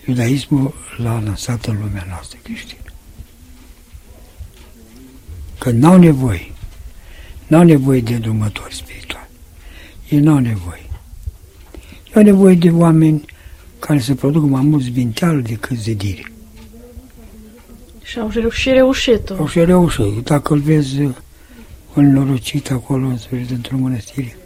iudaismul 0.05 0.73
l-a 0.97 1.21
lansat 1.25 1.65
în 1.65 1.77
lumea 1.81 2.05
noastră 2.09 2.37
creștină. 2.43 2.81
Că 5.57 5.69
n-au 5.69 5.97
nevoie, 5.97 6.51
n-au 7.47 7.63
nevoie 7.63 8.01
de 8.01 8.15
drumători 8.15 8.75
spirituali. 8.75 9.27
Ei 10.09 10.19
n-au 10.19 10.37
nevoie. 10.37 10.85
Ei 12.05 12.13
au 12.13 12.21
nevoie 12.21 12.55
de 12.55 12.69
oameni 12.69 13.25
care 13.79 13.99
să 13.99 14.15
producă 14.15 14.45
mai 14.45 14.61
mult 14.61 14.83
zbinteală 14.83 15.39
decât 15.39 15.77
zidire. 15.77 16.31
Și 18.03 18.19
au 18.19 18.29
și 18.49 18.69
reușit-o. 18.69 19.33
Au 19.33 19.47
și 19.47 19.63
reușit. 19.63 20.23
Dacă 20.23 20.53
îl 20.53 20.59
vezi 20.59 20.99
un 21.93 22.11
norocit 22.11 22.71
acolo, 22.71 23.07
în 23.07 23.17
sfârșit, 23.17 23.49
într-o 23.49 23.77
mănăstire, 23.77 24.37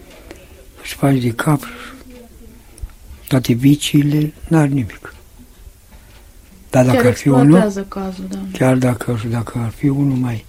își 0.82 0.96
faci 0.96 1.18
de 1.18 1.30
cap 1.30 1.62
toate 3.32 3.54
viciile, 3.54 4.34
n-ar 4.48 4.68
nimic. 4.68 5.16
Dar 6.70 6.86
dacă 6.86 6.98
chiar 6.98 7.06
ar 7.06 7.14
fi 7.14 7.28
unul, 7.28 7.86
cazul, 7.88 8.26
da. 8.30 8.40
chiar 8.52 8.78
dacă, 8.78 9.22
dacă 9.30 9.58
ar 9.58 9.70
fi 9.70 9.88
unul 9.88 10.18
mai 10.18 10.46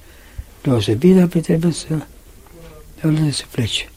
deosebit, 0.62 1.16
dar 1.16 1.26
trebuie 1.26 1.72
să 1.72 2.06
îl 3.00 3.30
să 3.30 3.44
plece, 3.50 3.90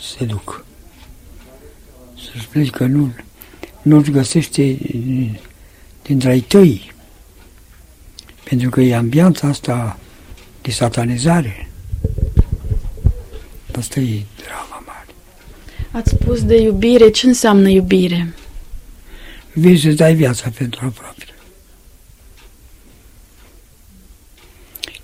să 0.00 0.16
se 0.18 0.24
ducă. 0.24 0.64
Să-și 2.14 2.48
plece 2.48 2.70
că 2.70 2.86
nu, 2.86 3.14
nu-și 3.82 4.10
găsește 4.10 4.78
dintre 6.02 6.30
ai 6.30 6.40
tăi. 6.40 6.92
Pentru 8.44 8.70
că 8.70 8.80
e 8.80 8.96
ambianța 8.96 9.48
asta 9.48 9.98
de 10.62 10.70
satanizare. 10.70 11.70
Asta 13.78 14.00
e 14.00 14.22
drama 14.36 14.36
mare. 14.36 14.37
Ați 15.98 16.10
spus 16.10 16.44
de 16.44 16.56
iubire. 16.56 17.10
Ce 17.10 17.26
înseamnă 17.26 17.68
iubire? 17.68 18.34
Vii 19.52 19.78
să 19.78 19.88
dai 19.88 20.14
viața 20.14 20.50
pentru 20.58 20.80
aproape. 20.84 21.24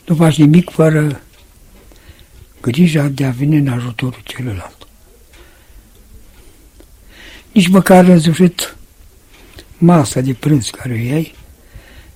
Nu 0.07 0.15
faci 0.15 0.37
nimic 0.37 0.71
fără 0.71 1.23
grija 2.61 3.09
de 3.09 3.25
a 3.25 3.31
veni 3.31 3.57
în 3.57 3.69
ajutorul 3.69 4.21
celălalt 4.25 4.85
nici 7.55 7.69
măcar 7.69 8.05
în 8.05 8.21
sfârșit 8.21 8.77
masa 9.79 10.21
de 10.21 10.35
prânz 10.35 10.71
care 10.71 10.93
o 10.93 10.97
iei, 10.97 11.35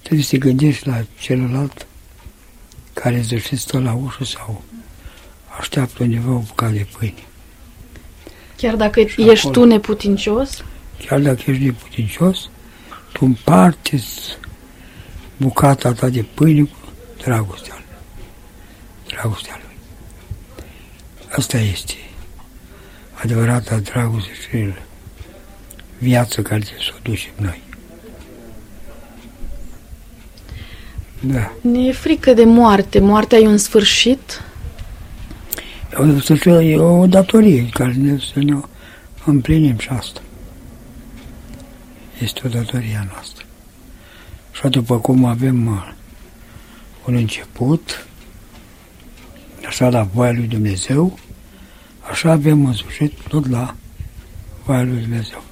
trebuie 0.00 0.24
să 0.24 0.30
te 0.30 0.38
gândești 0.38 0.86
la 0.86 1.04
celălalt 1.18 1.86
care 2.92 3.16
îți 3.18 3.56
stă 3.56 3.78
la 3.78 3.92
ușă 3.92 4.24
sau 4.24 4.62
așteaptă 5.58 6.02
undeva 6.02 6.30
o 6.30 6.38
bucată 6.38 6.72
de 6.72 6.86
pâine. 6.98 7.27
Chiar 8.58 8.76
dacă 8.76 9.00
și 9.04 9.30
ești 9.30 9.46
acolo, 9.46 9.64
tu 9.64 9.70
neputincios? 9.70 10.64
Chiar 11.06 11.18
dacă 11.18 11.42
ești 11.46 11.64
neputincios, 11.64 12.50
tu 13.12 13.24
împarți 13.24 14.38
bucata 15.36 15.92
ta 15.92 16.08
de 16.08 16.24
pâine 16.34 16.62
cu 16.62 16.92
dragostea 17.22 17.74
lui. 17.76 17.96
Dragostea 19.06 19.60
lui. 19.62 19.76
Asta 21.30 21.58
este 21.58 21.94
adevărata 23.12 23.76
dragoste 23.76 24.30
și 24.32 24.72
viață 25.98 26.42
care 26.42 26.62
să 26.62 26.92
o 26.94 26.98
ducem 27.02 27.32
noi. 27.36 27.62
Da. 31.20 31.52
Ne 31.60 31.86
e 31.86 31.92
frică 31.92 32.32
de 32.32 32.44
moarte. 32.44 32.98
Moartea 32.98 33.38
e 33.38 33.46
un 33.46 33.56
sfârșit? 33.56 34.42
E 35.92 35.96
o, 35.96 36.20
sfârșit, 36.20 36.46
e 36.46 36.76
o 36.76 37.06
datorie 37.06 37.68
care 37.68 37.92
ne, 37.92 38.18
să 38.32 38.38
ne 38.38 38.60
împlinim 39.24 39.78
și 39.78 39.88
asta. 39.88 40.20
Este 42.22 42.40
o 42.44 42.48
datorie 42.48 42.98
a 43.00 43.06
noastră. 43.12 43.44
Și 44.52 44.68
după 44.68 44.98
cum 44.98 45.24
avem 45.24 45.66
uh, 45.66 45.92
un 47.06 47.14
început, 47.14 48.06
așa 49.66 49.88
la 49.88 50.02
voia 50.02 50.32
lui 50.32 50.46
Dumnezeu, 50.46 51.18
așa 52.10 52.30
avem 52.30 52.64
un 52.64 52.72
sfârșit 52.72 53.12
tot 53.28 53.50
la 53.50 53.74
voia 54.64 54.82
lui 54.82 55.00
Dumnezeu. 55.00 55.42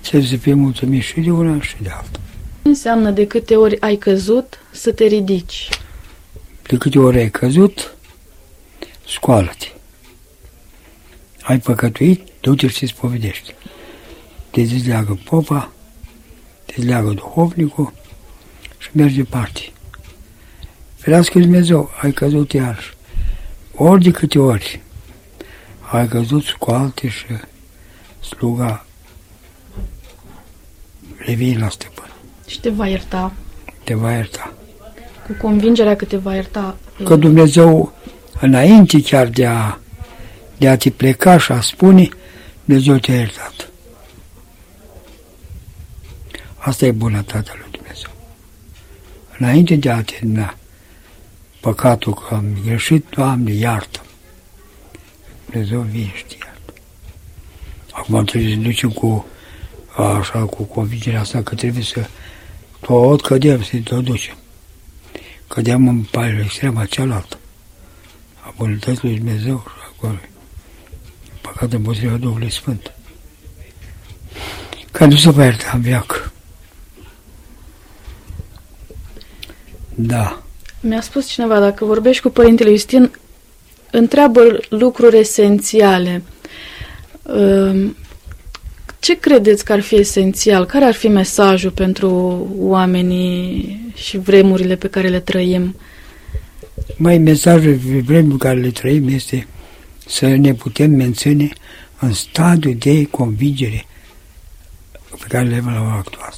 Trebuie 0.00 0.30
să 0.30 0.36
fie 0.36 0.54
mulțumit 0.54 1.02
și 1.02 1.20
de 1.20 1.30
una 1.30 1.60
și 1.60 1.74
de 1.82 1.88
alta. 1.88 2.20
Ce 2.62 2.68
înseamnă 2.68 3.10
de 3.10 3.26
câte 3.26 3.56
ori 3.56 3.80
ai 3.80 3.96
căzut 3.96 4.58
să 4.70 4.92
te 4.92 5.04
ridici? 5.04 5.68
De 6.62 6.76
câte 6.76 6.98
ori 6.98 7.18
ai 7.18 7.30
căzut, 7.30 7.96
scoală-te. 9.08 9.66
Ai 11.42 11.58
păcătuit, 11.58 12.20
du-te 12.40 12.66
și 12.68 12.86
spovedește. 12.86 13.54
Te 14.50 14.62
dezleagă 14.62 15.18
popa, 15.24 15.72
te 16.64 16.72
dezleagă 16.76 17.10
duhovnicul 17.10 17.92
și 18.78 18.88
mergi 18.92 19.16
departe. 19.16 19.60
Ferească 20.96 21.38
Dumnezeu, 21.38 21.90
ai 22.02 22.12
căzut 22.12 22.52
iarăși. 22.52 22.96
Ori 23.74 24.02
de 24.02 24.10
câte 24.10 24.38
ori 24.38 24.80
ai 25.90 26.08
căzut, 26.08 26.44
scoalte 26.44 27.08
și 27.08 27.24
sluga 28.20 28.84
revii 31.16 31.58
la 31.58 31.68
stăpân. 31.68 32.10
Și 32.46 32.60
te 32.60 32.70
va 32.70 32.86
ierta 32.88 33.32
Te 33.84 33.94
va 33.94 34.12
ierta. 34.12 34.52
cu 35.26 35.32
convingerea 35.40 35.96
că 35.96 36.04
te 36.04 36.16
va 36.16 36.34
ierta. 36.34 36.76
Că 37.04 37.16
Dumnezeu, 37.16 37.92
înainte 38.40 39.02
chiar 39.02 39.26
de 39.26 39.46
a, 39.46 39.78
de 40.58 40.68
a 40.68 40.76
te 40.76 40.90
pleca 40.90 41.38
și 41.38 41.52
a 41.52 41.60
spune, 41.60 42.08
Dumnezeu 42.64 42.98
te-a 42.98 43.14
iertat. 43.14 43.70
Asta 46.56 46.86
e 46.86 46.90
bunătatea 46.90 47.54
lui 47.56 47.70
Dumnezeu. 47.70 48.10
Înainte 49.38 49.76
de 49.76 49.90
a 49.90 50.02
termina 50.02 50.56
păcatul 51.60 52.14
că 52.14 52.34
am 52.34 52.44
greșit, 52.64 53.06
Doamne, 53.10 53.52
iartă 53.52 54.00
Dumnezeu 55.50 55.80
vine 55.80 56.12
și 56.14 56.24
te 56.24 56.36
iartă. 56.44 56.72
Acum 57.92 58.24
trebuie 58.24 58.50
să 58.50 58.56
ne 58.56 58.62
ducem 58.62 58.90
cu 58.90 59.26
așa, 59.96 60.38
cu 60.38 60.62
convingerea 60.62 61.20
asta 61.20 61.42
că 61.42 61.54
trebuie 61.54 61.82
să 61.82 62.06
tot 62.80 63.20
cădem, 63.20 63.62
să 63.62 63.76
tot 63.84 64.04
ducem. 64.04 64.36
Cădem 65.46 65.88
în 65.88 66.02
partea 66.02 66.40
extrema 66.44 66.84
cealaltă 66.84 67.36
a 67.36 67.47
bunătății 68.58 69.08
lui 69.08 69.16
Dumnezeu 69.16 69.64
și 69.66 69.84
acolo. 69.96 70.18
Păcat 71.40 71.72
împotriva 71.72 72.16
Duhului 72.16 72.50
Sfânt. 72.50 72.92
Că 74.90 75.04
nu 75.04 75.16
se 75.16 75.30
va 75.30 75.44
ierta 75.44 75.70
în 75.74 75.80
viață. 75.80 76.32
Da. 79.94 80.42
Mi-a 80.80 81.00
spus 81.00 81.26
cineva, 81.26 81.60
dacă 81.60 81.84
vorbești 81.84 82.22
cu 82.22 82.28
Părintele 82.28 82.70
Iustin, 82.70 83.10
întreabă 83.90 84.58
lucruri 84.68 85.18
esențiale. 85.18 86.22
Ehm, 87.36 87.96
Ce 89.00 89.18
credeți 89.18 89.64
că 89.64 89.72
ar 89.72 89.80
fi 89.80 89.94
esențial? 89.94 90.66
Care 90.66 90.84
ar 90.84 90.94
fi 90.94 91.08
mesajul 91.08 91.70
pentru 91.70 92.10
oamenii 92.58 93.92
și 93.94 94.18
vremurile 94.18 94.76
pe 94.76 94.88
care 94.88 95.08
le 95.08 95.20
trăim? 95.20 95.76
Mai 97.00 97.18
mesajul 97.18 97.74
vremii 98.04 98.38
care 98.38 98.60
le 98.60 98.70
trăim 98.70 99.08
este 99.08 99.46
să 100.06 100.26
ne 100.26 100.54
putem 100.54 100.90
menține 100.90 101.48
în 101.98 102.12
stadiul 102.12 102.74
de 102.74 103.04
convingere 103.04 103.86
pe 105.10 105.24
care 105.28 105.48
le 105.48 105.56
avem 105.56 105.72
la 105.72 105.80
ora 105.80 105.92
actuală. 105.94 106.34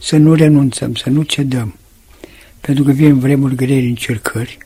Să 0.00 0.16
nu 0.16 0.34
renunțăm, 0.34 0.94
să 0.94 1.10
nu 1.10 1.22
cedăm, 1.22 1.74
pentru 2.60 2.84
că 2.84 2.90
vin 2.90 3.18
vremuri 3.18 3.54
grele 3.54 3.86
încercări 3.86 4.58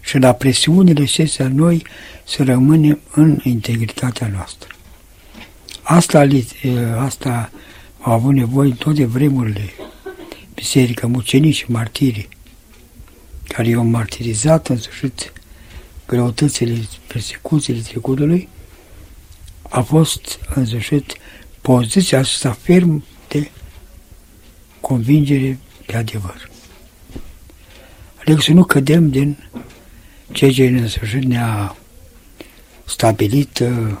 și 0.00 0.18
la 0.18 0.32
presiunile 0.32 1.02
acestea 1.02 1.48
noi 1.48 1.86
să 2.24 2.42
rămânem 2.42 3.00
în 3.14 3.38
integritatea 3.42 4.30
noastră. 4.32 4.68
Asta, 5.82 6.22
li- 6.22 6.48
asta 6.98 7.50
au 8.00 8.12
avut 8.12 8.34
nevoie 8.34 8.70
în 8.70 8.76
toate 8.76 9.04
vremurile 9.04 9.70
biserică, 10.54 11.06
mucenii 11.06 11.52
și 11.52 11.70
martirii, 11.70 12.28
care 13.48 13.68
i-au 13.68 13.84
martirizat 13.84 14.68
în 14.68 14.78
sfârșit 14.78 15.32
greutățile, 16.06 16.88
persecuțiile 17.06 17.80
trecutului, 17.80 18.48
a 19.62 19.80
fost 19.80 20.38
în 20.54 20.66
sfârșit 20.66 21.16
poziția 21.60 22.18
asta 22.18 22.52
ferm 22.52 23.04
de 23.28 23.50
convingere 24.80 25.58
pe 25.86 25.96
adevăr. 25.96 26.50
Adică 28.20 28.40
să 28.40 28.52
nu 28.52 28.64
cădem 28.64 29.10
din 29.10 29.36
ceea 30.32 30.52
ce 30.52 30.66
în 30.66 30.88
sfârșit 30.88 31.24
ne-a 31.24 31.76
stabilit 32.84 33.58
uh, 33.58 33.96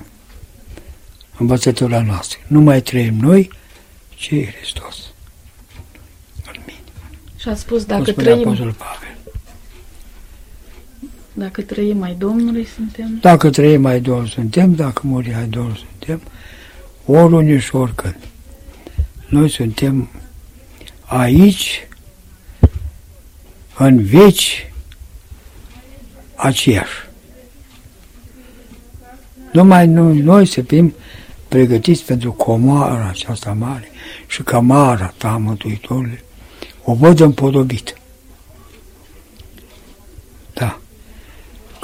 învățătura 1.38 2.02
noastră. 2.02 2.38
Nu 2.46 2.60
mai 2.60 2.82
trăim 2.82 3.14
noi, 3.14 3.50
ci 4.14 4.28
Hristos. 4.28 4.96
În 6.46 6.60
mine. 6.66 6.78
Și 7.36 7.48
a 7.48 7.54
spus, 7.54 7.78
Cum 7.84 7.96
dacă 7.96 8.10
spunea 8.10 8.30
trăim, 8.30 8.46
Apostolul 8.46 8.72
Pavel. 8.72 9.13
Dacă 11.34 11.62
trăim 11.62 11.98
mai 11.98 12.14
Domnului, 12.18 12.64
suntem... 12.64 13.18
Dacă 13.20 13.50
trăim 13.50 13.80
mai 13.80 14.00
Domnul 14.00 14.26
suntem, 14.26 14.74
dacă 14.74 15.02
murim 15.04 15.32
mai 15.32 15.46
Domnul 15.46 15.76
suntem, 15.76 16.20
oriunde 17.06 17.58
și 17.58 17.74
oricând. 17.74 18.16
Noi 19.28 19.48
suntem 19.50 20.08
aici, 21.00 21.88
în 23.78 24.04
veci, 24.04 24.72
aceiași. 26.34 27.08
Numai 29.52 29.86
noi, 29.86 30.18
noi 30.18 30.46
să 30.46 30.62
fim 30.62 30.94
pregătiți 31.48 32.04
pentru 32.04 32.32
comoara 32.32 33.08
aceasta 33.08 33.52
mare 33.52 33.88
și 34.26 34.42
camara 34.42 35.14
ta, 35.16 35.36
Mântuitorule, 35.36 36.24
o 36.84 36.94
văd 36.94 37.20
împodobit. 37.20 37.94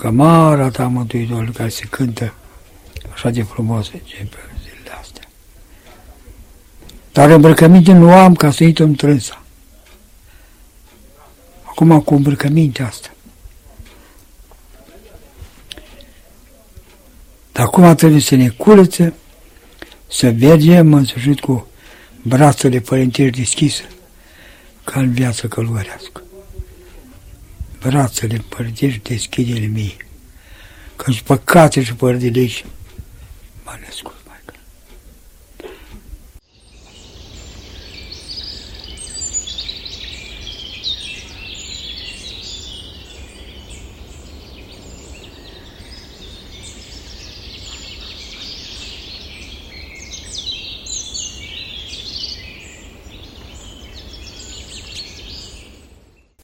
Cămara 0.00 0.70
ta, 0.70 0.86
Mântuitorule, 0.86 1.50
care 1.50 1.68
se 1.68 1.86
cântă 1.86 2.34
așa 3.12 3.30
de 3.30 3.42
frumos 3.42 3.90
începe 3.92 4.36
zilele 4.62 4.98
astea. 5.00 5.28
Dar 7.12 7.30
îmbrăcăminte 7.30 7.92
nu 7.92 8.12
am 8.12 8.34
ca 8.34 8.50
să 8.50 8.64
intru 8.64 8.84
în 8.84 8.94
trânsa. 8.94 9.42
Acum 11.62 12.00
cu 12.00 12.14
îmbrăcămintea 12.14 12.86
asta. 12.86 13.08
Dar 17.52 17.64
acum 17.64 17.94
trebuie 17.94 18.20
să 18.20 18.34
ne 18.34 18.48
curăță, 18.48 19.14
să 20.08 20.34
mergem 20.38 20.94
în 20.94 21.04
sfârșit 21.04 21.40
cu 21.40 21.66
brațele 22.22 22.80
părintești 22.80 23.38
deschise, 23.38 23.88
ca 24.84 25.00
în 25.00 25.12
viață 25.12 25.46
călugărească. 25.46 26.22
Brațele 27.80 28.44
părintești 28.48 29.08
deschide-le 29.08 29.66
mie, 29.66 29.96
că 30.96 31.10
și 31.10 31.22
păcate 31.22 31.82
și 31.82 31.94
părdelegi 31.94 32.64
m-a 33.64 33.78
născut. 33.84 34.19